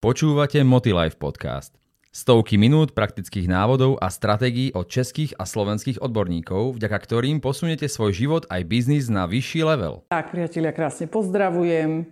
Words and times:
Počúvate 0.00 0.64
Motilife 0.64 1.20
podcast. 1.20 1.76
Stovky 2.08 2.56
minút 2.56 2.96
praktických 2.96 3.44
návodov 3.44 4.00
a 4.00 4.08
stratégií 4.08 4.72
od 4.72 4.88
českých 4.88 5.36
a 5.36 5.44
slovenských 5.44 6.00
odborníkov, 6.00 6.80
vďaka 6.80 6.98
ktorým 7.04 7.44
posunete 7.44 7.84
svoj 7.84 8.16
život 8.16 8.42
aj 8.48 8.64
biznis 8.64 9.12
na 9.12 9.28
vyšší 9.28 9.60
level. 9.60 10.08
Tak, 10.08 10.32
priatelia, 10.32 10.72
krásne 10.72 11.04
pozdravujem. 11.04 12.08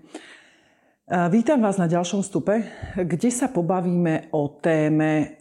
Vítam 1.32 1.64
vás 1.64 1.80
na 1.80 1.88
ďalšom 1.88 2.21
stupe, 2.21 2.61
kde 2.93 3.32
sa 3.32 3.48
pobavíme 3.48 4.29
o 4.36 4.52
téme, 4.61 5.41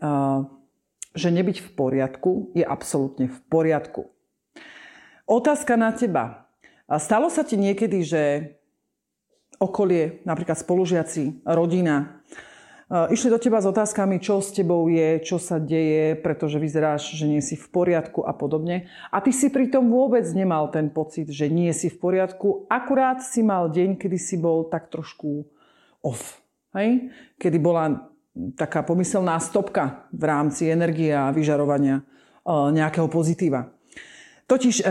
že 1.20 1.28
nebyť 1.28 1.58
v 1.68 1.70
poriadku 1.76 2.56
je 2.56 2.64
absolútne 2.64 3.28
v 3.28 3.40
poriadku. 3.52 4.08
Otázka 5.28 5.76
na 5.76 5.92
teba. 5.92 6.48
Stalo 6.96 7.28
sa 7.28 7.44
ti 7.44 7.60
niekedy, 7.60 8.08
že 8.08 8.24
okolie, 9.60 10.22
napríklad 10.24 10.58
spolužiaci, 10.58 11.44
rodina, 11.44 11.96
e, 11.98 12.17
išli 12.88 13.28
do 13.28 13.36
teba 13.36 13.60
s 13.60 13.68
otázkami, 13.68 14.24
čo 14.24 14.40
s 14.40 14.56
tebou 14.56 14.88
je, 14.88 15.20
čo 15.20 15.36
sa 15.36 15.60
deje, 15.60 16.16
pretože 16.16 16.56
vyzeráš, 16.56 17.20
že 17.20 17.28
nie 17.28 17.44
si 17.44 17.60
v 17.60 17.68
poriadku 17.68 18.24
a 18.24 18.32
podobne. 18.32 18.88
A 19.12 19.20
ty 19.20 19.36
si 19.36 19.52
pritom 19.52 19.92
vôbec 19.92 20.24
nemal 20.32 20.72
ten 20.72 20.88
pocit, 20.88 21.28
že 21.28 21.52
nie 21.52 21.76
si 21.76 21.92
v 21.92 22.00
poriadku. 22.00 22.64
Akurát 22.72 23.20
si 23.20 23.44
mal 23.44 23.68
deň, 23.68 24.00
kedy 24.00 24.16
si 24.16 24.40
bol 24.40 24.72
tak 24.72 24.88
trošku 24.88 25.44
off. 26.00 26.40
Hej? 26.72 27.12
Kedy 27.36 27.60
bola 27.60 28.08
taká 28.56 28.88
pomyselná 28.88 29.36
stopka 29.44 30.08
v 30.16 30.24
rámci 30.24 30.72
energie 30.72 31.12
a 31.12 31.34
vyžarovania 31.36 32.00
e, 32.00 32.04
nejakého 32.72 33.12
pozitíva. 33.12 33.68
Totiž, 34.48 34.80
e, 34.80 34.86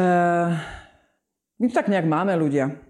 my 1.56 1.66
tak 1.72 1.88
nejak 1.88 2.04
máme 2.04 2.36
ľudia 2.36 2.85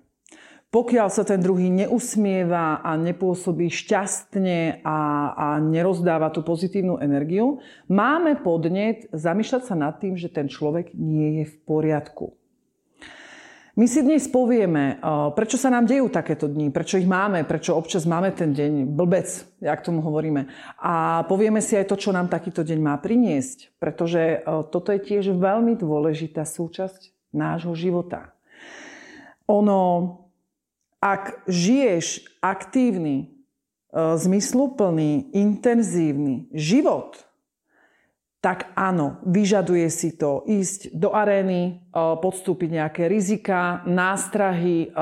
pokiaľ 0.76 1.08
sa 1.08 1.24
ten 1.24 1.40
druhý 1.40 1.72
neusmieva 1.72 2.84
a 2.84 3.00
nepôsobí 3.00 3.72
šťastne 3.72 4.84
a, 4.84 4.98
a 5.32 5.46
nerozdáva 5.56 6.28
tú 6.28 6.44
pozitívnu 6.44 7.00
energiu, 7.00 7.64
máme 7.88 8.36
podnet 8.44 9.08
zamýšľať 9.08 9.62
sa 9.64 9.72
nad 9.72 9.96
tým, 9.96 10.20
že 10.20 10.28
ten 10.28 10.52
človek 10.52 10.92
nie 10.92 11.40
je 11.40 11.44
v 11.48 11.56
poriadku. 11.64 12.36
My 13.72 13.88
si 13.88 14.04
dnes 14.04 14.28
povieme, 14.28 15.00
prečo 15.32 15.56
sa 15.56 15.72
nám 15.72 15.88
dejú 15.88 16.12
takéto 16.12 16.44
dni, 16.44 16.68
prečo 16.68 17.00
ich 17.00 17.08
máme, 17.08 17.48
prečo 17.48 17.72
občas 17.72 18.04
máme 18.04 18.36
ten 18.36 18.52
deň 18.52 18.84
blbec, 18.92 19.32
jak 19.64 19.80
tomu 19.80 20.04
hovoríme. 20.04 20.44
A 20.76 21.24
povieme 21.24 21.64
si 21.64 21.76
aj 21.76 21.88
to, 21.88 21.96
čo 21.96 22.12
nám 22.12 22.28
takýto 22.28 22.60
deň 22.60 22.78
má 22.84 23.00
priniesť, 23.00 23.76
pretože 23.80 24.44
toto 24.68 24.92
je 24.92 25.00
tiež 25.00 25.32
veľmi 25.40 25.72
dôležitá 25.76 26.44
súčasť 26.44 27.32
nášho 27.32 27.72
života. 27.72 28.36
Ono 29.48 30.24
ak 31.00 31.44
žiješ 31.46 32.24
aktívny, 32.40 33.16
e, 33.20 33.26
zmysluplný, 34.16 35.30
intenzívny 35.36 36.48
život, 36.52 37.20
tak 38.40 38.70
áno, 38.78 39.18
vyžaduje 39.26 39.90
si 39.90 40.14
to 40.14 40.46
ísť 40.46 40.94
do 40.94 41.12
arény, 41.12 41.62
e, 41.62 41.72
podstúpiť 41.94 42.70
nejaké 42.82 43.02
rizika, 43.10 43.82
nástrahy, 43.84 44.88
e, 44.88 44.98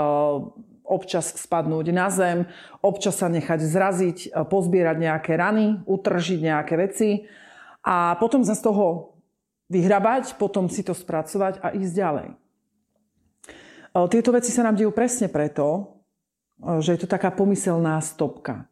občas 0.85 1.33
spadnúť 1.33 1.87
na 1.97 2.13
zem, 2.13 2.45
občas 2.85 3.17
sa 3.17 3.33
nechať 3.33 3.61
zraziť, 3.65 4.19
pozbierať 4.53 4.97
nejaké 5.01 5.33
rany, 5.33 5.81
utržiť 5.89 6.41
nejaké 6.45 6.75
veci 6.77 7.25
a 7.81 8.21
potom 8.21 8.45
za 8.45 8.53
z 8.53 8.69
toho 8.69 9.17
vyhrabať, 9.73 10.37
potom 10.37 10.69
si 10.69 10.85
to 10.85 10.93
spracovať 10.93 11.65
a 11.65 11.73
ísť 11.73 11.95
ďalej. 11.97 12.29
Tieto 13.95 14.35
veci 14.35 14.51
sa 14.51 14.67
nám 14.67 14.75
dejú 14.75 14.91
presne 14.91 15.31
preto, 15.31 15.95
že 16.83 16.99
je 16.99 17.07
to 17.07 17.09
taká 17.11 17.31
pomyselná 17.31 18.03
stopka. 18.03 18.67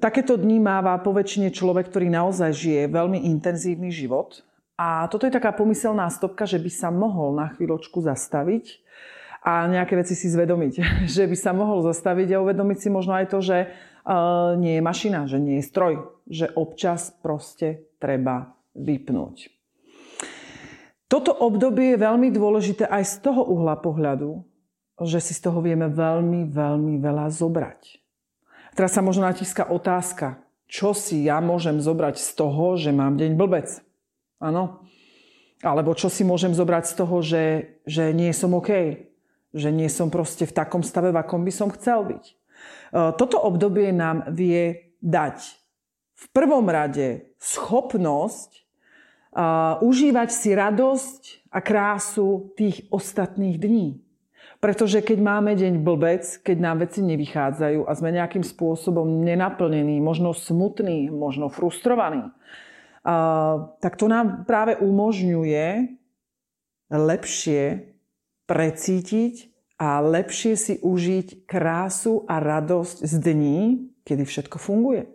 Takéto 0.00 0.40
dní 0.40 0.56
máva 0.56 0.96
poväčšine 0.96 1.52
človek, 1.52 1.92
ktorý 1.92 2.08
naozaj 2.08 2.50
žije 2.56 2.82
veľmi 2.88 3.28
intenzívny 3.28 3.92
život. 3.92 4.40
A 4.80 5.04
toto 5.12 5.28
je 5.28 5.36
taká 5.36 5.52
pomyselná 5.52 6.08
stopka, 6.08 6.48
že 6.48 6.56
by 6.56 6.70
sa 6.72 6.88
mohol 6.88 7.36
na 7.36 7.52
chvíľočku 7.52 8.00
zastaviť 8.00 8.80
a 9.44 9.68
nejaké 9.68 9.92
veci 10.00 10.16
si 10.16 10.32
zvedomiť. 10.32 10.74
Že 11.16 11.24
by 11.28 11.36
sa 11.36 11.52
mohol 11.52 11.84
zastaviť 11.84 12.32
a 12.32 12.40
uvedomiť 12.40 12.78
si 12.80 12.88
možno 12.88 13.16
aj 13.16 13.28
to, 13.28 13.44
že 13.44 13.68
nie 14.56 14.80
je 14.80 14.82
mašina, 14.84 15.28
že 15.28 15.36
nie 15.36 15.60
je 15.60 15.68
stroj. 15.68 15.92
Že 16.28 16.56
občas 16.56 17.12
proste 17.20 17.92
treba 18.00 18.56
vypnúť. 18.72 19.59
Toto 21.10 21.34
obdobie 21.34 21.98
je 21.98 22.06
veľmi 22.06 22.30
dôležité 22.30 22.86
aj 22.86 23.02
z 23.02 23.14
toho 23.26 23.42
uhla 23.42 23.74
pohľadu, 23.82 24.46
že 25.02 25.18
si 25.18 25.34
z 25.34 25.42
toho 25.42 25.58
vieme 25.58 25.90
veľmi, 25.90 26.46
veľmi 26.46 27.02
veľa 27.02 27.26
zobrať. 27.34 27.98
Teraz 28.78 28.94
sa 28.94 29.02
možno 29.02 29.26
natíska 29.26 29.66
otázka, 29.66 30.38
čo 30.70 30.94
si 30.94 31.26
ja 31.26 31.42
môžem 31.42 31.82
zobrať 31.82 32.14
z 32.14 32.30
toho, 32.38 32.78
že 32.78 32.94
mám 32.94 33.18
deň 33.18 33.34
blbec. 33.34 33.82
Áno? 34.38 34.86
Alebo 35.66 35.98
čo 35.98 36.06
si 36.06 36.22
môžem 36.22 36.54
zobrať 36.54 36.84
z 36.86 36.94
toho, 36.94 37.16
že, 37.20 37.44
že 37.90 38.14
nie 38.14 38.30
som 38.30 38.54
OK. 38.54 38.70
Že 39.50 39.68
nie 39.74 39.90
som 39.90 40.14
proste 40.14 40.46
v 40.46 40.54
takom 40.54 40.86
stave, 40.86 41.10
v 41.10 41.18
akom 41.18 41.42
by 41.42 41.50
som 41.50 41.74
chcel 41.74 42.06
byť. 42.06 42.24
E, 42.24 42.34
toto 43.18 43.42
obdobie 43.42 43.90
nám 43.90 44.30
vie 44.30 44.94
dať 45.02 45.58
v 46.14 46.24
prvom 46.30 46.70
rade 46.70 47.34
schopnosť 47.42 48.59
užívať 49.80 50.28
si 50.34 50.50
radosť 50.54 51.50
a 51.54 51.58
krásu 51.62 52.54
tých 52.58 52.86
ostatných 52.90 53.56
dní. 53.58 53.88
Pretože 54.60 55.00
keď 55.00 55.18
máme 55.24 55.56
deň 55.56 55.80
blbec, 55.80 56.22
keď 56.44 56.56
nám 56.60 56.84
veci 56.84 57.00
nevychádzajú 57.00 57.88
a 57.88 57.92
sme 57.96 58.12
nejakým 58.12 58.44
spôsobom 58.44 59.24
nenaplnení, 59.24 60.02
možno 60.04 60.36
smutní, 60.36 61.08
možno 61.08 61.48
frustrovaní, 61.48 62.28
tak 63.80 63.96
to 63.96 64.04
nám 64.04 64.44
práve 64.44 64.76
umožňuje 64.76 65.96
lepšie 66.92 67.62
precítiť 68.44 69.48
a 69.80 70.04
lepšie 70.04 70.52
si 70.60 70.74
užiť 70.76 71.48
krásu 71.48 72.28
a 72.28 72.36
radosť 72.36 73.00
z 73.00 73.14
dní, 73.16 73.60
kedy 74.04 74.28
všetko 74.28 74.60
funguje. 74.60 75.08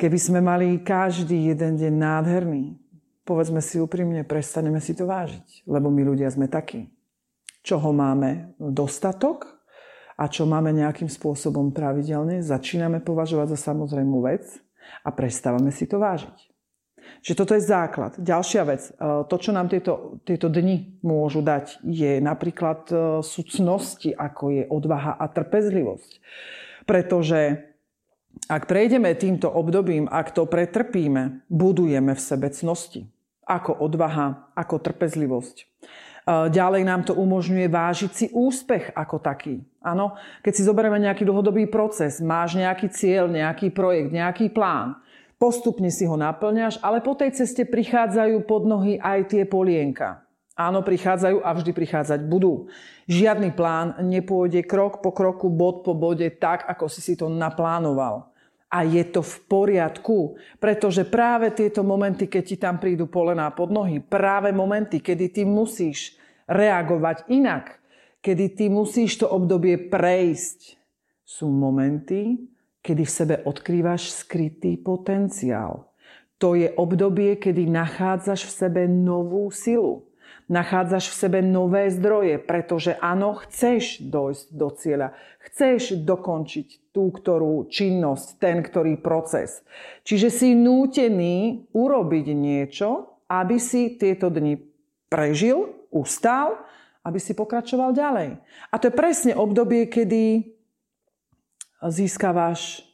Keby 0.00 0.16
sme 0.16 0.40
mali 0.40 0.80
každý 0.80 1.52
jeden 1.52 1.76
deň 1.76 1.92
nádherný, 1.92 2.72
povedzme 3.20 3.60
si 3.60 3.76
úprimne, 3.76 4.24
prestaneme 4.24 4.80
si 4.80 4.96
to 4.96 5.04
vážiť, 5.04 5.68
lebo 5.68 5.92
my 5.92 6.08
ľudia 6.08 6.32
sme 6.32 6.48
takí. 6.48 6.88
Čoho 7.60 7.92
máme 7.92 8.56
dostatok 8.56 9.60
a 10.16 10.24
čo 10.24 10.48
máme 10.48 10.72
nejakým 10.72 11.04
spôsobom 11.04 11.68
pravidelne, 11.76 12.40
začíname 12.40 13.04
považovať 13.04 13.52
za 13.52 13.76
samozrejmú 13.76 14.24
vec 14.24 14.48
a 15.04 15.12
prestávame 15.12 15.68
si 15.68 15.84
to 15.84 16.00
vážiť. 16.00 16.48
Čiže 17.20 17.36
toto 17.36 17.52
je 17.52 17.68
základ. 17.68 18.16
Ďalšia 18.16 18.62
vec, 18.64 18.88
e, 18.88 18.92
to, 19.28 19.36
čo 19.36 19.52
nám 19.52 19.68
tieto, 19.68 20.16
tieto 20.24 20.48
dni 20.48 20.96
môžu 21.04 21.44
dať, 21.44 21.84
je 21.84 22.24
napríklad 22.24 22.88
e, 22.88 22.94
sucnosti, 23.20 24.16
ako 24.16 24.44
je 24.48 24.64
odvaha 24.64 25.20
a 25.20 25.28
trpezlivosť. 25.28 26.24
Pretože 26.88 27.69
ak 28.46 28.70
prejdeme 28.70 29.12
týmto 29.18 29.50
obdobím, 29.50 30.08
ak 30.08 30.32
to 30.32 30.46
pretrpíme, 30.46 31.44
budujeme 31.50 32.14
v 32.14 32.20
sebe 32.20 32.48
cnosti. 32.48 33.04
Ako 33.44 33.82
odvaha, 33.82 34.54
ako 34.54 34.78
trpezlivosť. 34.78 35.56
E, 35.58 35.64
ďalej 36.48 36.82
nám 36.86 37.02
to 37.02 37.12
umožňuje 37.18 37.66
vážiť 37.66 38.10
si 38.14 38.26
úspech 38.30 38.94
ako 38.94 39.18
taký. 39.18 39.60
Áno, 39.82 40.14
keď 40.44 40.52
si 40.54 40.62
zoberieme 40.62 41.02
nejaký 41.02 41.26
dlhodobý 41.26 41.66
proces, 41.66 42.22
máš 42.22 42.54
nejaký 42.54 42.88
cieľ, 42.94 43.26
nejaký 43.26 43.74
projekt, 43.74 44.14
nejaký 44.14 44.54
plán, 44.54 45.00
postupne 45.40 45.88
si 45.88 46.06
ho 46.06 46.14
naplňaš, 46.14 46.78
ale 46.84 47.02
po 47.02 47.16
tej 47.16 47.34
ceste 47.34 47.64
prichádzajú 47.64 48.44
pod 48.44 48.68
nohy 48.68 49.00
aj 49.00 49.34
tie 49.34 49.42
polienka. 49.48 50.22
Áno, 50.58 50.82
prichádzajú 50.82 51.46
a 51.46 51.50
vždy 51.54 51.70
prichádzať 51.70 52.20
budú. 52.26 52.66
Žiadny 53.06 53.54
plán 53.54 54.02
nepôjde 54.02 54.66
krok 54.66 54.98
po 54.98 55.14
kroku, 55.14 55.46
bod 55.46 55.86
po 55.86 55.94
bode 55.94 56.26
tak, 56.36 56.66
ako 56.66 56.90
si 56.90 57.00
si 57.00 57.14
to 57.14 57.30
naplánoval. 57.30 58.34
A 58.70 58.86
je 58.86 59.02
to 59.02 59.22
v 59.22 59.34
poriadku, 59.50 60.38
pretože 60.62 61.02
práve 61.02 61.50
tieto 61.50 61.82
momenty, 61.82 62.30
keď 62.30 62.42
ti 62.46 62.56
tam 62.58 62.78
prídu 62.78 63.10
polená 63.10 63.50
pod 63.50 63.74
nohy, 63.74 63.98
práve 63.98 64.54
momenty, 64.54 65.02
kedy 65.02 65.26
ty 65.34 65.42
musíš 65.42 66.14
reagovať 66.46 67.26
inak, 67.30 67.82
kedy 68.22 68.54
ty 68.54 68.64
musíš 68.70 69.22
to 69.22 69.26
obdobie 69.26 69.74
prejsť, 69.90 70.78
sú 71.26 71.50
momenty, 71.50 72.46
kedy 72.82 73.02
v 73.06 73.10
sebe 73.10 73.34
odkrývaš 73.42 74.22
skrytý 74.22 74.78
potenciál. 74.78 75.90
To 76.38 76.54
je 76.54 76.70
obdobie, 76.74 77.38
kedy 77.38 77.66
nachádzaš 77.70 78.50
v 78.50 78.52
sebe 78.54 78.82
novú 78.86 79.50
silu 79.50 80.09
nachádzaš 80.50 81.14
v 81.14 81.18
sebe 81.22 81.38
nové 81.46 81.86
zdroje, 81.94 82.42
pretože 82.42 82.98
áno, 82.98 83.38
chceš 83.46 84.02
dojsť 84.02 84.46
do 84.50 84.68
cieľa, 84.74 85.08
chceš 85.46 86.02
dokončiť 86.02 86.90
tú, 86.90 87.14
ktorú 87.14 87.70
činnosť, 87.70 88.42
ten, 88.42 88.58
ktorý 88.58 88.98
proces. 88.98 89.62
Čiže 90.02 90.28
si 90.28 90.58
nútený 90.58 91.70
urobiť 91.70 92.26
niečo, 92.34 93.22
aby 93.30 93.62
si 93.62 93.94
tieto 93.94 94.26
dni 94.26 94.58
prežil, 95.06 95.86
ustál, 95.94 96.58
aby 97.06 97.22
si 97.22 97.32
pokračoval 97.32 97.94
ďalej. 97.94 98.42
A 98.70 98.74
to 98.76 98.90
je 98.90 98.98
presne 98.98 99.32
obdobie, 99.38 99.86
kedy 99.86 100.50
získavaš 101.80 102.90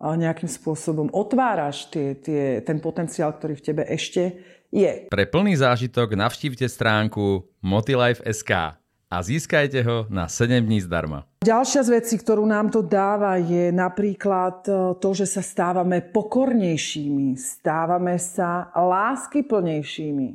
nejakým 0.00 0.50
spôsobom 0.50 1.08
otváraš 1.14 1.86
tie, 1.88 2.18
tie, 2.18 2.60
ten 2.66 2.82
potenciál, 2.82 3.30
ktorý 3.32 3.54
v 3.54 3.66
tebe 3.72 3.82
ešte 3.86 4.42
je. 4.74 5.06
Pre 5.06 5.24
plný 5.30 5.54
zážitok 5.54 6.18
navštívte 6.18 6.66
stránku 6.66 7.46
motilife.sk 7.62 8.74
a 9.06 9.16
získajte 9.22 9.78
ho 9.86 10.10
na 10.10 10.26
7 10.26 10.66
dní 10.66 10.82
zdarma. 10.82 11.22
Ďalšia 11.46 11.86
z 11.86 11.90
vecí, 12.02 12.14
ktorú 12.18 12.42
nám 12.42 12.74
to 12.74 12.82
dáva, 12.82 13.38
je 13.38 13.70
napríklad 13.70 14.66
e, 14.66 14.72
to, 14.98 15.08
že 15.14 15.30
sa 15.30 15.42
stávame 15.44 16.02
pokornejšími, 16.02 17.38
stávame 17.38 18.18
sa 18.18 18.74
láskyplnejšími. 18.74 20.28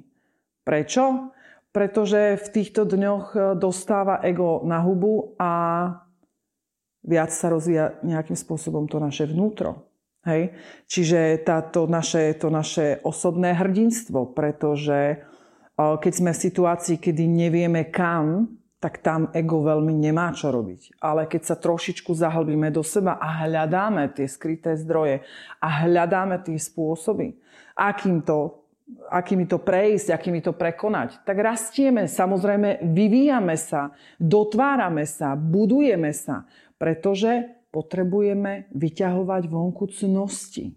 Prečo? 0.64 1.36
Pretože 1.70 2.40
v 2.40 2.48
týchto 2.56 2.88
dňoch 2.88 3.26
e, 3.36 3.40
dostáva 3.60 4.24
ego 4.24 4.64
na 4.64 4.80
hubu 4.80 5.36
a 5.36 5.52
viac 7.04 7.34
sa 7.34 7.52
rozvíja 7.52 8.00
nejakým 8.06 8.38
spôsobom 8.38 8.86
to 8.88 9.02
naše 9.02 9.28
vnútro. 9.28 9.89
Hej? 10.28 10.52
Čiže 10.90 11.40
táto 11.48 11.88
naše, 11.88 12.36
to 12.36 12.52
naše 12.52 13.00
osobné 13.08 13.56
hrdinstvo, 13.56 14.36
pretože 14.36 15.00
e, 15.00 15.18
keď 15.76 16.14
sme 16.14 16.32
v 16.36 16.44
situácii, 16.44 16.98
kedy 17.00 17.24
nevieme 17.24 17.88
kam, 17.88 18.60
tak 18.80 19.04
tam 19.04 19.28
ego 19.36 19.60
veľmi 19.60 19.92
nemá 19.92 20.32
čo 20.32 20.56
robiť. 20.56 21.04
Ale 21.04 21.28
keď 21.28 21.42
sa 21.44 21.56
trošičku 21.60 22.16
zahlbíme 22.16 22.72
do 22.72 22.80
seba 22.80 23.20
a 23.20 23.44
hľadáme 23.44 24.08
tie 24.16 24.24
skryté 24.24 24.80
zdroje 24.80 25.20
a 25.60 25.68
hľadáme 25.84 26.40
tie 26.48 26.56
spôsoby, 26.56 27.36
akým 27.76 28.24
to, 28.24 28.64
akými 29.12 29.52
to 29.52 29.60
prejsť, 29.60 30.16
akými 30.16 30.40
to 30.40 30.56
prekonať, 30.56 31.20
tak 31.28 31.44
rastieme, 31.44 32.08
samozrejme 32.08 32.80
vyvíjame 32.88 33.60
sa, 33.60 33.92
dotvárame 34.16 35.04
sa, 35.04 35.36
budujeme 35.36 36.16
sa, 36.16 36.48
pretože 36.80 37.59
potrebujeme 37.70 38.70
vyťahovať 38.74 39.44
vonku 39.50 39.86
cnosti. 39.90 40.74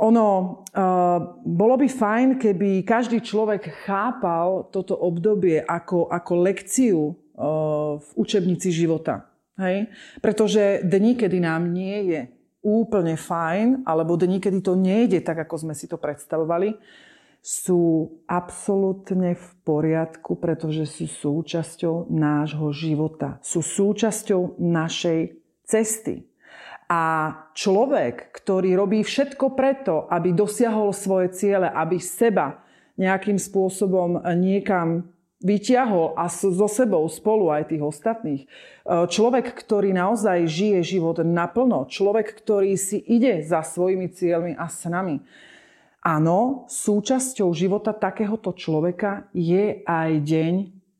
Ono, 0.00 0.28
uh, 0.72 1.18
bolo 1.44 1.74
by 1.76 1.84
fajn, 1.84 2.28
keby 2.40 2.88
každý 2.88 3.20
človek 3.20 3.68
chápal 3.84 4.72
toto 4.72 4.96
obdobie 4.96 5.60
ako, 5.60 6.08
ako 6.08 6.32
lekciu 6.40 7.00
uh, 7.04 8.00
v 8.00 8.08
učebnici 8.16 8.72
života. 8.72 9.28
Hej? 9.60 9.92
Pretože 10.24 10.80
dní, 10.88 11.20
kedy 11.20 11.44
nám 11.44 11.68
nie 11.68 12.16
je 12.16 12.20
úplne 12.64 13.20
fajn, 13.20 13.84
alebo 13.84 14.16
dní, 14.16 14.40
kedy 14.40 14.64
to 14.64 14.72
nejde 14.72 15.20
tak, 15.20 15.44
ako 15.44 15.68
sme 15.68 15.74
si 15.76 15.84
to 15.84 16.00
predstavovali, 16.00 16.80
sú 17.40 18.20
absolútne 18.28 19.32
v 19.32 19.46
poriadku, 19.64 20.36
pretože 20.36 20.84
sú 20.84 21.08
súčasťou 21.08 22.12
nášho 22.12 22.68
života. 22.72 23.40
Sú 23.40 23.64
súčasťou 23.64 24.60
našej 24.60 25.39
cesty. 25.70 26.26
A 26.90 27.30
človek, 27.54 28.34
ktorý 28.34 28.74
robí 28.74 29.06
všetko 29.06 29.54
preto, 29.54 30.10
aby 30.10 30.34
dosiahol 30.34 30.90
svoje 30.90 31.30
ciele, 31.38 31.70
aby 31.70 32.02
seba 32.02 32.66
nejakým 32.98 33.38
spôsobom 33.38 34.18
niekam 34.34 35.06
vyťahol 35.40 36.18
a 36.20 36.28
so 36.28 36.68
sebou 36.68 37.08
spolu 37.08 37.48
aj 37.48 37.72
tých 37.72 37.80
ostatných. 37.80 38.42
E, 38.44 38.48
človek, 39.08 39.56
ktorý 39.56 39.96
naozaj 39.96 40.44
žije 40.44 40.98
život 40.98 41.22
naplno. 41.24 41.88
Človek, 41.88 42.36
ktorý 42.36 42.76
si 42.76 43.00
ide 43.00 43.40
za 43.40 43.64
svojimi 43.64 44.12
cieľmi 44.12 44.52
a 44.52 44.68
snami. 44.68 45.24
Áno, 46.04 46.68
súčasťou 46.68 47.52
života 47.56 47.92
takéhoto 47.96 48.52
človeka 48.52 49.28
je 49.32 49.80
aj 49.84 50.10
deň 50.24 50.54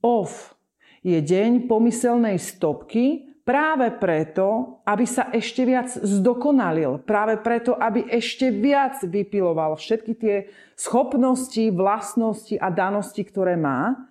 off. 0.05 0.57
Je 1.01 1.17
deň 1.21 1.69
pomyselnej 1.69 2.37
stopky, 2.37 3.30
práve 3.51 3.91
preto, 3.99 4.79
aby 4.87 5.03
sa 5.11 5.27
ešte 5.35 5.67
viac 5.67 5.91
zdokonalil, 5.91 7.03
práve 7.03 7.35
preto, 7.43 7.75
aby 7.75 8.07
ešte 8.07 8.55
viac 8.55 9.03
vypiloval 9.03 9.75
všetky 9.75 10.13
tie 10.15 10.37
schopnosti, 10.79 11.75
vlastnosti 11.75 12.55
a 12.55 12.71
danosti, 12.71 13.27
ktoré 13.27 13.59
má, 13.59 14.07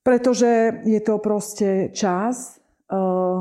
pretože 0.00 0.80
je 0.88 1.00
to 1.04 1.20
proste 1.20 1.92
čas, 1.92 2.56
eh, 2.88 3.38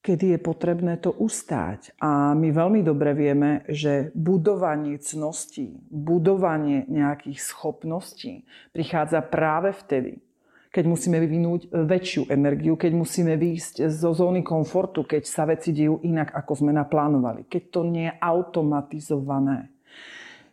kedy 0.00 0.26
je 0.32 0.40
potrebné 0.40 0.96
to 0.96 1.12
ustáť. 1.12 1.92
A 2.00 2.32
my 2.32 2.48
veľmi 2.48 2.80
dobre 2.80 3.12
vieme, 3.12 3.68
že 3.68 4.08
budovanie 4.16 4.96
cností, 4.96 5.76
budovanie 5.92 6.88
nejakých 6.88 7.36
schopností 7.36 8.48
prichádza 8.72 9.20
práve 9.28 9.76
vtedy, 9.76 10.24
keď 10.68 10.84
musíme 10.84 11.16
vyvinúť 11.16 11.72
väčšiu 11.72 12.28
energiu, 12.28 12.76
keď 12.76 12.92
musíme 12.92 13.34
výjsť 13.40 13.88
zo 13.88 14.12
zóny 14.12 14.44
komfortu, 14.44 15.04
keď 15.04 15.22
sa 15.24 15.48
veci 15.48 15.72
dejú 15.72 16.04
inak, 16.04 16.36
ako 16.36 16.52
sme 16.64 16.72
naplánovali, 16.76 17.48
keď 17.48 17.62
to 17.72 17.80
nie 17.88 18.06
je 18.08 18.18
automatizované. 18.20 19.72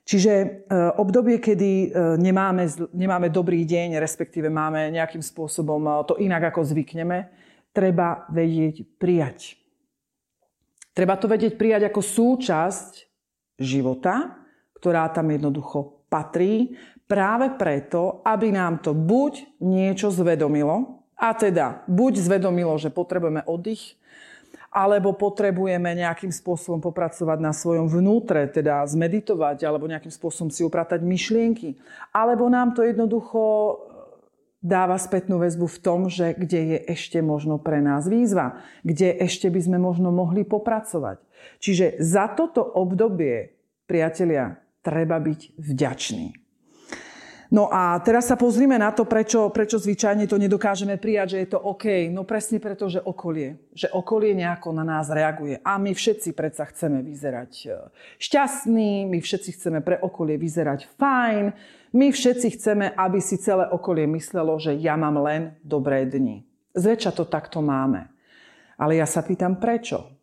Čiže 0.06 0.34
e, 0.38 0.48
obdobie, 1.02 1.42
kedy 1.42 1.72
e, 1.72 1.88
nemáme, 2.22 2.70
nemáme 2.94 3.34
dobrý 3.34 3.66
deň, 3.66 3.98
respektíve 3.98 4.54
máme 4.54 4.94
nejakým 4.94 5.26
spôsobom 5.26 5.82
e, 5.82 5.92
to 6.06 6.14
inak, 6.22 6.54
ako 6.54 6.62
zvykneme, 6.62 7.26
treba 7.74 8.30
vedieť 8.30 8.86
prijať. 9.02 9.58
Treba 10.94 11.18
to 11.18 11.26
vedieť 11.26 11.58
prijať 11.58 11.90
ako 11.90 12.02
súčasť 12.06 12.94
života, 13.58 14.46
ktorá 14.78 15.10
tam 15.10 15.34
jednoducho 15.34 16.06
patrí, 16.06 16.78
práve 17.06 17.54
preto, 17.58 18.22
aby 18.26 18.54
nám 18.54 18.82
to 18.82 18.94
buď 18.94 19.62
niečo 19.62 20.10
zvedomilo, 20.10 21.06
a 21.16 21.32
teda 21.32 21.88
buď 21.88 22.20
zvedomilo, 22.20 22.76
že 22.76 22.92
potrebujeme 22.92 23.48
oddych, 23.48 23.96
alebo 24.76 25.16
potrebujeme 25.16 25.96
nejakým 25.96 26.36
spôsobom 26.36 26.84
popracovať 26.84 27.40
na 27.40 27.56
svojom 27.56 27.88
vnútre, 27.88 28.52
teda 28.52 28.84
zmeditovať, 28.84 29.64
alebo 29.64 29.88
nejakým 29.88 30.12
spôsobom 30.12 30.52
si 30.52 30.68
upratať 30.68 31.00
myšlienky. 31.00 31.80
Alebo 32.12 32.52
nám 32.52 32.76
to 32.76 32.84
jednoducho 32.84 33.40
e, 33.40 33.74
dáva 34.60 35.00
spätnú 35.00 35.40
väzbu 35.40 35.64
v 35.72 35.80
tom, 35.80 36.12
že 36.12 36.36
kde 36.36 36.76
je 36.76 36.80
ešte 36.92 37.24
možno 37.24 37.56
pre 37.56 37.80
nás 37.80 38.12
výzva, 38.12 38.60
kde 38.84 39.16
ešte 39.16 39.48
by 39.48 39.64
sme 39.64 39.78
možno 39.80 40.12
mohli 40.12 40.44
popracovať. 40.44 41.24
Čiže 41.64 42.04
za 42.04 42.36
toto 42.36 42.60
obdobie, 42.60 43.56
priatelia, 43.88 44.60
treba 44.84 45.24
byť 45.24 45.56
vďačný. 45.56 46.45
No 47.56 47.72
a 47.72 47.96
teraz 48.04 48.28
sa 48.28 48.36
pozrime 48.36 48.76
na 48.76 48.92
to, 48.92 49.08
prečo, 49.08 49.48
prečo 49.48 49.80
zvyčajne 49.80 50.28
to 50.28 50.36
nedokážeme 50.36 51.00
prijať, 51.00 51.28
že 51.32 51.40
je 51.40 51.50
to 51.56 51.60
OK. 51.64 52.12
No 52.12 52.28
presne 52.28 52.60
preto, 52.60 52.92
že 52.92 53.00
okolie. 53.00 53.56
Že 53.72 53.96
okolie 53.96 54.36
nejako 54.36 54.76
na 54.76 54.84
nás 54.84 55.08
reaguje. 55.08 55.64
A 55.64 55.80
my 55.80 55.96
všetci 55.96 56.36
predsa 56.36 56.68
chceme 56.68 57.00
vyzerať 57.00 57.52
e, 57.64 57.68
šťastní, 58.20 59.08
my 59.08 59.24
všetci 59.24 59.56
chceme 59.56 59.80
pre 59.80 59.96
okolie 60.04 60.36
vyzerať 60.36 61.00
fajn, 61.00 61.46
my 61.96 62.08
všetci 62.12 62.60
chceme, 62.60 62.92
aby 62.92 63.24
si 63.24 63.40
celé 63.40 63.72
okolie 63.72 64.04
myslelo, 64.04 64.60
že 64.60 64.76
ja 64.76 65.00
mám 65.00 65.16
len 65.24 65.56
dobré 65.64 66.04
dni. 66.04 66.44
Zväčša 66.76 67.16
to 67.16 67.24
takto 67.24 67.64
máme. 67.64 68.12
Ale 68.76 69.00
ja 69.00 69.08
sa 69.08 69.24
pýtam, 69.24 69.64
prečo? 69.64 70.15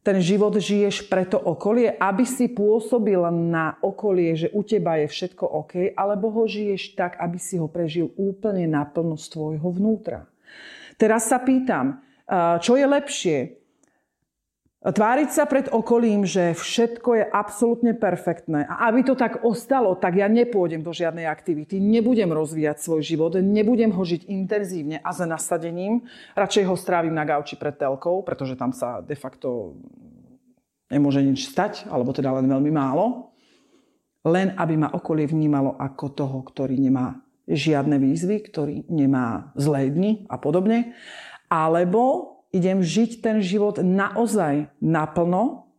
Ten 0.00 0.16
život 0.24 0.56
žiješ 0.56 1.12
preto 1.12 1.36
okolie, 1.36 1.92
aby 1.92 2.24
si 2.24 2.48
pôsobil 2.48 3.20
na 3.30 3.76
okolie, 3.84 4.32
že 4.32 4.48
u 4.56 4.64
teba 4.64 4.96
je 4.96 5.12
všetko 5.12 5.44
OK, 5.44 5.92
alebo 5.92 6.32
ho 6.32 6.48
žiješ 6.48 6.96
tak, 6.96 7.20
aby 7.20 7.36
si 7.36 7.60
ho 7.60 7.68
prežil 7.68 8.08
úplne 8.16 8.64
naplno 8.64 9.20
z 9.20 9.28
tvojho 9.28 9.68
vnútra. 9.76 10.24
Teraz 10.96 11.28
sa 11.28 11.44
pýtam, 11.44 12.00
čo 12.64 12.80
je 12.80 12.86
lepšie? 12.88 13.59
Tváriť 14.80 15.28
sa 15.28 15.44
pred 15.44 15.68
okolím, 15.68 16.24
že 16.24 16.56
všetko 16.56 17.10
je 17.12 17.24
absolútne 17.28 17.92
perfektné. 17.92 18.64
A 18.64 18.88
aby 18.88 19.04
to 19.04 19.12
tak 19.12 19.44
ostalo, 19.44 19.92
tak 19.92 20.16
ja 20.16 20.24
nepôjdem 20.24 20.80
do 20.80 20.88
žiadnej 20.88 21.28
aktivity, 21.28 21.76
nebudem 21.76 22.32
rozvíjať 22.32 22.80
svoj 22.80 23.04
život, 23.04 23.36
nebudem 23.36 23.92
ho 23.92 24.00
žiť 24.00 24.24
intenzívne 24.32 24.96
a 25.04 25.12
za 25.12 25.28
nasadením. 25.28 26.08
Radšej 26.32 26.64
ho 26.64 26.80
strávim 26.80 27.12
na 27.12 27.28
gauči 27.28 27.60
pred 27.60 27.76
telkou, 27.76 28.24
pretože 28.24 28.56
tam 28.56 28.72
sa 28.72 29.04
de 29.04 29.12
facto 29.12 29.76
nemôže 30.88 31.20
nič 31.20 31.52
stať, 31.52 31.84
alebo 31.92 32.16
teda 32.16 32.32
len 32.40 32.48
veľmi 32.48 32.72
málo. 32.72 33.36
Len 34.24 34.56
aby 34.56 34.80
ma 34.80 34.88
okolie 34.96 35.28
vnímalo 35.28 35.76
ako 35.76 36.06
toho, 36.16 36.38
ktorý 36.40 36.80
nemá 36.80 37.20
žiadne 37.44 38.00
výzvy, 38.00 38.48
ktorý 38.48 38.88
nemá 38.88 39.52
zlé 39.60 39.92
dni 39.92 40.24
a 40.24 40.40
podobne. 40.40 40.96
Alebo 41.52 42.39
idem 42.50 42.82
žiť 42.82 43.22
ten 43.22 43.38
život 43.42 43.78
naozaj 43.78 44.70
naplno, 44.82 45.70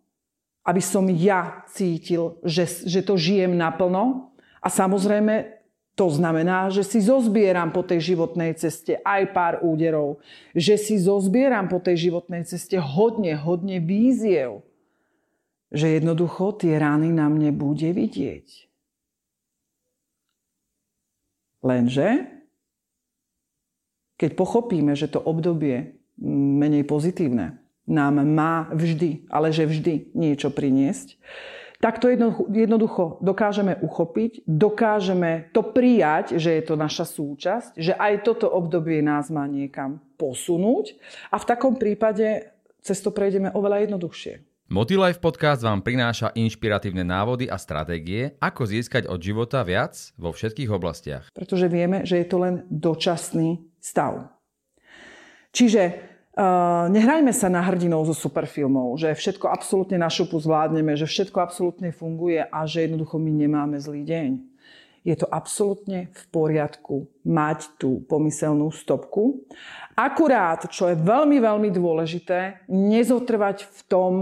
aby 0.64 0.82
som 0.82 1.10
ja 1.10 1.66
cítil, 1.72 2.38
že, 2.46 2.68
že 2.68 3.02
to 3.02 3.18
žijem 3.18 3.58
naplno. 3.58 4.34
A 4.62 4.70
samozrejme, 4.70 5.62
to 5.98 6.08
znamená, 6.08 6.72
že 6.72 6.88
si 6.88 7.04
zozbieram 7.04 7.74
po 7.76 7.84
tej 7.84 8.14
životnej 8.14 8.56
ceste 8.56 9.02
aj 9.04 9.36
pár 9.36 9.54
úderov. 9.66 10.24
Že 10.56 10.76
si 10.80 10.96
zozbieram 11.02 11.68
po 11.68 11.84
tej 11.84 12.10
životnej 12.10 12.48
ceste 12.48 12.80
hodne, 12.80 13.36
hodne 13.36 13.84
víziev. 13.84 14.64
Že 15.74 16.00
jednoducho 16.00 16.56
tie 16.62 16.80
rány 16.80 17.12
na 17.12 17.28
mne 17.28 17.52
bude 17.52 17.92
vidieť. 17.92 18.72
Lenže, 21.62 22.26
keď 24.18 24.32
pochopíme, 24.34 24.94
že 24.98 25.10
to 25.10 25.22
obdobie 25.22 26.02
menej 26.62 26.86
pozitívne, 26.86 27.58
nám 27.90 28.22
má 28.22 28.70
vždy, 28.70 29.26
ale 29.34 29.50
že 29.50 29.66
vždy 29.66 30.14
niečo 30.14 30.54
priniesť, 30.54 31.18
tak 31.82 31.98
to 31.98 32.14
jednoducho 32.54 33.18
dokážeme 33.26 33.74
uchopiť, 33.82 34.46
dokážeme 34.46 35.50
to 35.50 35.66
prijať, 35.66 36.38
že 36.38 36.62
je 36.62 36.64
to 36.64 36.78
naša 36.78 37.10
súčasť, 37.10 37.74
že 37.74 37.98
aj 37.98 38.22
toto 38.22 38.46
obdobie 38.46 39.02
nás 39.02 39.34
má 39.34 39.50
niekam 39.50 39.98
posunúť 40.22 40.94
a 41.34 41.42
v 41.42 41.48
takom 41.50 41.74
prípade 41.82 42.54
cez 42.86 43.02
to 43.02 43.10
prejdeme 43.10 43.50
oveľa 43.58 43.90
jednoduchšie. 43.90 44.46
Motilife 44.72 45.20
podcast 45.20 45.66
vám 45.66 45.84
prináša 45.84 46.32
inšpiratívne 46.32 47.04
návody 47.04 47.50
a 47.50 47.60
stratégie, 47.60 48.40
ako 48.40 48.64
získať 48.64 49.04
od 49.10 49.20
života 49.20 49.66
viac 49.68 49.98
vo 50.16 50.32
všetkých 50.32 50.72
oblastiach. 50.72 51.28
Pretože 51.36 51.68
vieme, 51.68 52.08
že 52.08 52.24
je 52.24 52.28
to 52.30 52.38
len 52.40 52.64
dočasný 52.72 53.68
stav. 53.84 54.32
Čiže 55.52 56.11
Uh, 56.32 56.88
nehrajme 56.88 57.36
sa 57.36 57.52
na 57.52 57.60
hrdinov 57.60 58.08
zo 58.08 58.16
superfilmov, 58.16 58.96
že 58.96 59.12
všetko 59.12 59.52
absolútne 59.52 60.00
na 60.00 60.08
šupu 60.08 60.40
zvládneme, 60.40 60.96
že 60.96 61.04
všetko 61.04 61.44
absolútne 61.44 61.92
funguje 61.92 62.40
a 62.40 62.64
že 62.64 62.88
jednoducho 62.88 63.20
my 63.20 63.32
nemáme 63.36 63.76
zlý 63.84 64.08
deň. 64.08 64.30
Je 65.04 65.16
to 65.18 65.28
absolútne 65.28 66.08
v 66.08 66.24
poriadku 66.32 67.12
mať 67.28 67.76
tú 67.76 68.06
pomyselnú 68.08 68.72
stopku. 68.72 69.44
Akurát, 69.98 70.72
čo 70.72 70.88
je 70.88 70.96
veľmi, 70.96 71.42
veľmi 71.42 71.68
dôležité, 71.74 72.64
nezotrvať 72.72 73.68
v 73.68 73.82
tom 73.92 74.14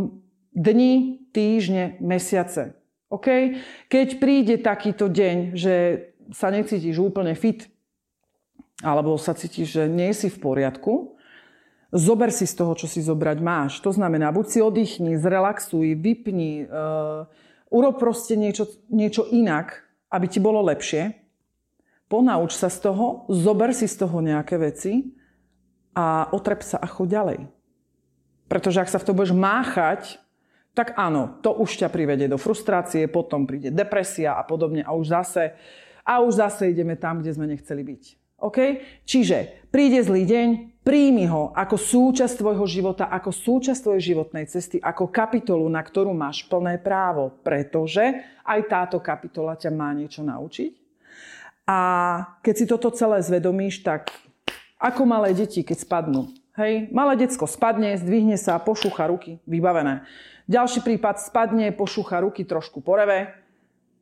dni, 0.56 1.22
týždne, 1.30 2.02
mesiace. 2.02 2.74
Okay? 3.12 3.62
Keď 3.86 4.18
príde 4.18 4.56
takýto 4.58 5.12
deň, 5.12 5.54
že 5.54 6.10
sa 6.34 6.50
necítiš 6.50 6.98
úplne 6.98 7.38
fit, 7.38 7.70
alebo 8.82 9.20
sa 9.20 9.36
cítiš, 9.36 9.78
že 9.78 9.84
nie 9.86 10.10
si 10.16 10.32
v 10.32 10.42
poriadku, 10.42 11.19
Zober 11.90 12.30
si 12.30 12.46
z 12.46 12.54
toho, 12.54 12.78
čo 12.78 12.86
si 12.86 13.02
zobrať 13.02 13.38
máš. 13.42 13.82
To 13.82 13.90
znamená, 13.90 14.30
buď 14.30 14.46
si 14.46 14.60
oddychni, 14.62 15.18
zrelaxuj, 15.18 15.98
vypni, 15.98 16.70
uh, 16.70 17.26
urob 17.74 17.98
proste 17.98 18.38
niečo, 18.38 18.70
niečo 18.94 19.26
inak, 19.34 19.90
aby 20.14 20.26
ti 20.30 20.38
bolo 20.38 20.62
lepšie. 20.70 21.18
Ponauč 22.06 22.54
sa 22.54 22.70
z 22.70 22.90
toho, 22.90 23.26
zober 23.30 23.74
si 23.74 23.90
z 23.90 24.06
toho 24.06 24.22
nejaké 24.22 24.62
veci 24.62 25.18
a 25.98 26.30
otrep 26.30 26.62
sa 26.62 26.78
a 26.78 26.86
choď 26.86 27.08
ďalej. 27.10 27.40
Pretože 28.50 28.82
ak 28.82 28.90
sa 28.90 29.02
v 29.02 29.06
to 29.10 29.14
budeš 29.18 29.34
máchať, 29.34 30.18
tak 30.74 30.94
áno, 30.98 31.42
to 31.42 31.54
už 31.54 31.82
ťa 31.82 31.90
privedie 31.90 32.30
do 32.30 32.38
frustrácie, 32.38 33.10
potom 33.10 33.50
príde 33.50 33.74
depresia 33.74 34.38
a 34.38 34.46
podobne 34.46 34.86
a 34.86 34.94
už 34.94 35.10
zase, 35.10 35.58
a 36.06 36.22
už 36.22 36.42
zase 36.42 36.70
ideme 36.70 36.98
tam, 36.98 37.22
kde 37.22 37.34
sme 37.34 37.50
nechceli 37.50 37.82
byť. 37.82 38.04
OK? 38.42 38.58
Čiže 39.06 39.68
príde 39.70 40.00
zlý 40.02 40.24
deň, 40.26 40.48
Príjmi 40.90 41.30
ho 41.30 41.54
ako 41.54 41.78
súčasť 41.78 42.42
tvojho 42.42 42.66
života, 42.66 43.14
ako 43.14 43.30
súčasť 43.30 43.78
tvojej 43.78 44.10
životnej 44.10 44.50
cesty, 44.50 44.82
ako 44.82 45.06
kapitolu, 45.14 45.70
na 45.70 45.86
ktorú 45.86 46.18
máš 46.18 46.50
plné 46.50 46.82
právo, 46.82 47.30
pretože 47.46 48.26
aj 48.42 48.60
táto 48.66 48.98
kapitola 48.98 49.54
ťa 49.54 49.70
má 49.70 49.94
niečo 49.94 50.26
naučiť. 50.26 50.74
A 51.70 51.78
keď 52.42 52.54
si 52.58 52.66
toto 52.66 52.90
celé 52.90 53.22
zvedomíš, 53.22 53.86
tak 53.86 54.10
ako 54.82 55.06
malé 55.06 55.38
deti, 55.38 55.62
keď 55.62 55.78
spadnú. 55.86 56.34
Hej, 56.58 56.90
malé 56.90 57.22
decko 57.22 57.46
spadne, 57.46 57.94
zdvihne 57.94 58.42
sa, 58.42 58.58
pošúcha 58.58 59.14
ruky, 59.14 59.38
vybavené. 59.46 60.10
Ďalší 60.50 60.82
prípad 60.82 61.22
spadne, 61.22 61.70
pošúcha 61.70 62.26
ruky, 62.26 62.50
trošku 62.50 62.82
poreve, 62.82 63.30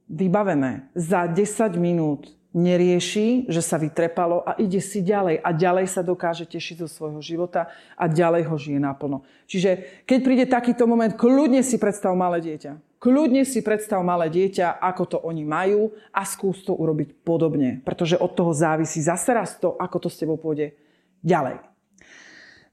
vybavené. 0.08 0.88
Za 0.96 1.28
10 1.28 1.76
minút 1.76 2.32
nerieši, 2.56 3.52
že 3.52 3.60
sa 3.60 3.76
vytrepalo 3.76 4.42
a 4.42 4.56
ide 4.58 4.80
si 4.80 5.04
ďalej 5.04 5.44
a 5.44 5.50
ďalej 5.52 5.88
sa 5.92 6.02
dokáže 6.02 6.48
tešiť 6.48 6.84
zo 6.84 6.88
svojho 6.88 7.20
života 7.20 7.68
a 8.00 8.08
ďalej 8.08 8.48
ho 8.48 8.56
žije 8.56 8.80
naplno. 8.80 9.28
Čiže 9.46 10.04
keď 10.08 10.20
príde 10.24 10.46
takýto 10.48 10.88
moment, 10.88 11.12
kľudne 11.14 11.62
si 11.62 11.76
predstav 11.76 12.16
malé 12.16 12.40
dieťa. 12.40 12.98
Kľudne 12.98 13.46
si 13.46 13.62
predstav 13.62 14.02
malé 14.02 14.26
dieťa, 14.34 14.82
ako 14.82 15.04
to 15.06 15.18
oni 15.22 15.46
majú 15.46 15.94
a 16.10 16.26
skús 16.26 16.66
to 16.66 16.74
urobiť 16.74 17.22
podobne, 17.22 17.86
pretože 17.86 18.18
od 18.18 18.34
toho 18.34 18.58
závisí 18.58 19.06
zase 19.06 19.38
raz 19.38 19.54
to, 19.62 19.78
ako 19.78 20.08
to 20.08 20.10
s 20.10 20.18
tebou 20.18 20.42
pôjde 20.42 20.74
ďalej. 21.22 21.62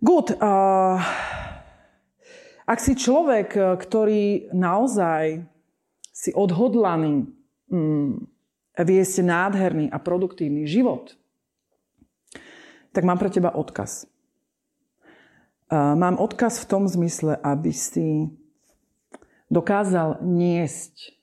Good. 0.00 0.40
Uh, 0.40 0.96
ak 2.64 2.80
si 2.80 2.96
človek, 2.96 3.52
ktorý 3.76 4.48
naozaj 4.56 5.44
si 6.08 6.32
odhodlaný 6.32 7.28
um, 7.68 8.24
viesť 8.74 9.22
nádherný 9.22 9.86
a 9.90 10.02
produktívny 10.02 10.66
život, 10.66 11.14
tak 12.94 13.02
mám 13.06 13.18
pre 13.18 13.30
teba 13.30 13.54
odkaz. 13.54 14.06
Mám 15.74 16.22
odkaz 16.22 16.62
v 16.62 16.68
tom 16.70 16.86
zmysle, 16.86 17.34
aby 17.42 17.74
si 17.74 18.30
dokázal 19.50 20.22
niesť 20.22 21.14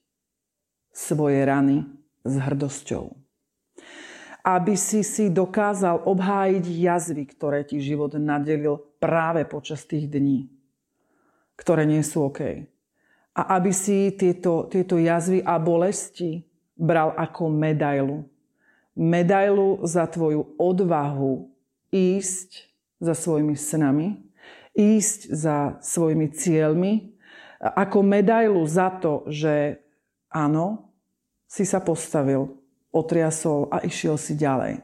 svoje 0.92 1.40
rany 1.48 1.88
s 2.28 2.34
hrdosťou. 2.36 3.16
Aby 4.42 4.76
si 4.76 5.06
si 5.08 5.32
dokázal 5.32 6.04
obhájiť 6.04 6.66
jazvy, 6.68 7.24
ktoré 7.30 7.64
ti 7.64 7.80
život 7.80 8.18
nadelil 8.20 8.82
práve 9.00 9.48
počas 9.48 9.88
tých 9.88 10.10
dní, 10.10 10.52
ktoré 11.56 11.88
nie 11.88 12.02
sú 12.04 12.28
OK. 12.28 12.68
A 13.32 13.42
aby 13.56 13.72
si 13.72 14.12
tieto, 14.20 14.68
tieto 14.68 15.00
jazvy 15.00 15.40
a 15.46 15.56
bolesti 15.62 16.44
bral 16.82 17.14
ako 17.14 17.54
medailu. 17.54 18.26
Medailu 18.98 19.86
za 19.86 20.10
tvoju 20.10 20.58
odvahu 20.58 21.46
ísť 21.94 22.74
za 22.98 23.14
svojimi 23.14 23.54
snami, 23.54 24.18
ísť 24.74 25.20
za 25.30 25.58
svojimi 25.86 26.34
cieľmi, 26.34 27.14
ako 27.62 28.02
medailu 28.02 28.66
za 28.66 28.90
to, 28.98 29.30
že 29.30 29.78
áno, 30.34 30.90
si 31.46 31.62
sa 31.62 31.78
postavil, 31.78 32.58
otriasol 32.90 33.70
a 33.70 33.86
išiel 33.86 34.18
si 34.18 34.34
ďalej. 34.34 34.82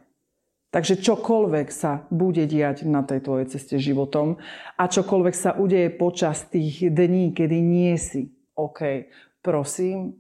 Takže 0.68 1.00
čokoľvek 1.00 1.68
sa 1.74 2.06
bude 2.12 2.44
diať 2.46 2.86
na 2.86 3.02
tej 3.02 3.24
tvojej 3.24 3.48
ceste 3.50 3.82
životom 3.82 4.38
a 4.78 4.84
čokoľvek 4.86 5.36
sa 5.36 5.56
udeje 5.58 5.90
počas 5.96 6.46
tých 6.46 6.86
dní, 6.92 7.34
kedy 7.34 7.58
nie 7.58 7.96
si 7.98 8.30
OK, 8.54 9.10
prosím, 9.42 10.14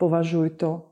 považuj 0.00 0.56
to 0.56 0.89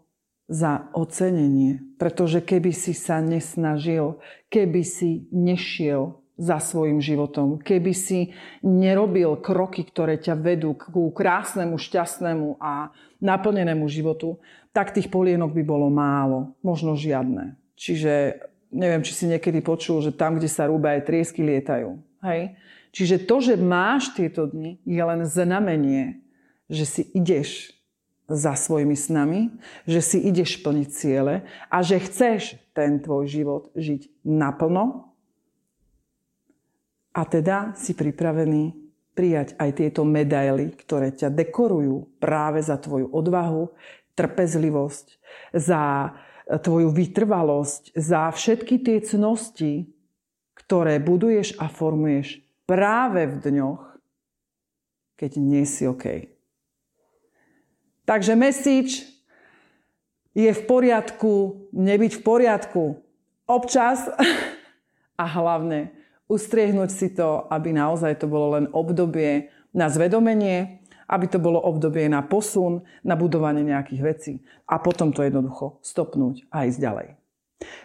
za 0.49 0.88
ocenenie. 0.97 1.85
Pretože 2.00 2.40
keby 2.40 2.73
si 2.73 2.97
sa 2.97 3.21
nesnažil, 3.21 4.17
keby 4.49 4.81
si 4.83 5.28
nešiel 5.28 6.19
za 6.38 6.62
svojim 6.62 7.02
životom, 7.02 7.59
keby 7.59 7.93
si 7.93 8.31
nerobil 8.62 9.43
kroky, 9.43 9.83
ktoré 9.83 10.23
ťa 10.23 10.38
vedú 10.38 10.73
k 10.78 10.88
krásnemu, 11.11 11.75
šťastnému 11.75 12.62
a 12.62 12.95
naplnenému 13.19 13.90
životu, 13.90 14.38
tak 14.71 14.95
tých 14.95 15.11
polienok 15.11 15.50
by 15.50 15.62
bolo 15.67 15.90
málo, 15.90 16.55
možno 16.62 16.95
žiadne. 16.95 17.59
Čiže 17.75 18.38
neviem, 18.71 19.02
či 19.02 19.12
si 19.19 19.25
niekedy 19.26 19.59
počul, 19.61 19.99
že 19.99 20.14
tam, 20.14 20.38
kde 20.38 20.47
sa 20.47 20.71
rúba, 20.71 20.95
aj 20.95 21.11
triesky 21.11 21.43
lietajú. 21.43 21.99
Hej? 22.23 22.55
Čiže 22.95 23.26
to, 23.26 23.37
že 23.43 23.55
máš 23.59 24.14
tieto 24.14 24.47
dni, 24.47 24.78
je 24.87 25.02
len 25.02 25.26
znamenie, 25.26 26.23
že 26.71 26.85
si 26.87 27.02
ideš 27.19 27.75
za 28.28 28.52
svojimi 28.52 28.92
snami, 28.92 29.49
že 29.88 30.04
si 30.04 30.20
ideš 30.20 30.61
plniť 30.61 30.88
ciele 30.92 31.49
a 31.73 31.80
že 31.80 31.97
chceš 31.97 32.61
ten 32.76 33.00
tvoj 33.00 33.25
život 33.25 33.62
žiť 33.73 34.23
naplno 34.28 35.08
a 37.16 37.25
teda 37.25 37.73
si 37.75 37.97
pripravený 37.97 38.76
prijať 39.16 39.58
aj 39.58 39.70
tieto 39.82 40.06
medaily, 40.06 40.70
ktoré 40.78 41.11
ťa 41.11 41.35
dekorujú 41.35 42.23
práve 42.23 42.62
za 42.62 42.78
tvoju 42.78 43.11
odvahu, 43.11 43.75
trpezlivosť, 44.14 45.06
za 45.50 46.14
tvoju 46.47 46.94
vytrvalosť, 46.94 47.99
za 47.99 48.30
všetky 48.30 48.78
tie 48.78 49.02
cnosti, 49.02 49.90
ktoré 50.54 51.02
buduješ 51.02 51.58
a 51.58 51.66
formuješ 51.66 52.38
práve 52.68 53.26
v 53.26 53.37
dňoch, 53.42 53.82
keď 55.18 55.30
nie 55.42 55.66
si 55.66 55.90
OK. 55.90 56.38
Takže 58.09 58.33
message 58.41 59.05
je 60.33 60.49
v 60.49 60.62
poriadku 60.65 61.69
nebyť 61.77 62.12
v 62.17 62.23
poriadku 62.25 62.83
občas 63.45 64.09
a 65.23 65.25
hlavne 65.29 65.93
ustriehnúť 66.25 66.88
si 66.88 67.12
to, 67.12 67.45
aby 67.53 67.77
naozaj 67.77 68.25
to 68.25 68.25
bolo 68.25 68.57
len 68.57 68.73
obdobie 68.73 69.53
na 69.77 69.93
zvedomenie, 69.93 70.81
aby 71.05 71.29
to 71.29 71.37
bolo 71.37 71.61
obdobie 71.61 72.09
na 72.09 72.25
posun, 72.25 72.81
na 73.05 73.12
budovanie 73.12 73.61
nejakých 73.61 74.00
vecí 74.00 74.35
a 74.65 74.81
potom 74.81 75.12
to 75.12 75.21
jednoducho 75.21 75.77
stopnúť 75.85 76.49
a 76.49 76.65
ísť 76.65 76.81
ďalej. 76.81 77.09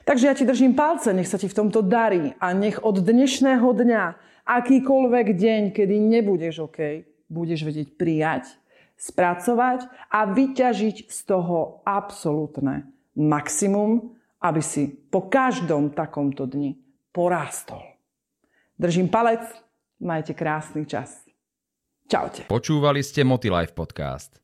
Takže 0.08 0.27
ja 0.32 0.36
ti 0.38 0.48
držím 0.48 0.72
palce, 0.72 1.12
nech 1.12 1.27
sa 1.27 1.36
ti 1.36 1.51
v 1.51 1.58
tomto 1.60 1.84
darí 1.84 2.32
a 2.39 2.56
nech 2.56 2.80
od 2.80 3.03
dnešného 3.03 3.68
dňa, 3.75 4.03
akýkoľvek 4.48 5.27
deň, 5.36 5.62
kedy 5.75 5.96
nebudeš 6.00 6.63
OK, 6.63 6.80
budeš 7.27 7.68
vedieť 7.68 7.88
prijať 8.00 8.62
spracovať 9.00 9.88
a 10.12 10.29
vyťažiť 10.29 11.09
z 11.09 11.19
toho 11.23 11.81
absolútne 11.88 12.88
maximum, 13.15 14.13
aby 14.43 14.59
si 14.59 14.91
po 14.91 15.31
každom 15.31 15.95
takomto 15.95 16.43
dni 16.50 16.75
porástol. 17.15 17.81
Držím 18.75 19.07
palec, 19.07 19.45
majte 20.03 20.35
krásny 20.35 20.83
čas. 20.83 21.23
Čaute. 22.09 22.51
Počúvali 22.51 23.00
ste 23.00 23.23
Motilife 23.23 23.71
podcast. 23.71 24.42